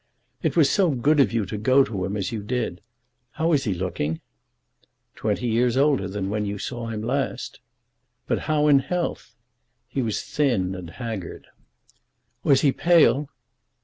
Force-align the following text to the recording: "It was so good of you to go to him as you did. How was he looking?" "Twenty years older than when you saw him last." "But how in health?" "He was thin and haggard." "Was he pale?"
"It 0.41 0.57
was 0.57 0.67
so 0.67 0.89
good 0.89 1.19
of 1.19 1.31
you 1.31 1.45
to 1.45 1.59
go 1.59 1.83
to 1.83 2.05
him 2.05 2.17
as 2.17 2.31
you 2.31 2.41
did. 2.41 2.81
How 3.33 3.49
was 3.49 3.65
he 3.65 3.75
looking?" 3.75 4.19
"Twenty 5.13 5.45
years 5.45 5.77
older 5.77 6.07
than 6.07 6.31
when 6.31 6.43
you 6.43 6.57
saw 6.57 6.87
him 6.87 7.03
last." 7.03 7.59
"But 8.25 8.39
how 8.49 8.65
in 8.67 8.79
health?" 8.79 9.35
"He 9.87 10.01
was 10.01 10.23
thin 10.23 10.73
and 10.73 10.89
haggard." 10.89 11.45
"Was 12.43 12.61
he 12.61 12.71
pale?" 12.71 13.29